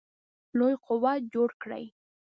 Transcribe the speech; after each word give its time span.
لوی 0.57 0.73
قوت 0.85 1.21
جوړ 1.33 1.49
کړي. 1.61 1.83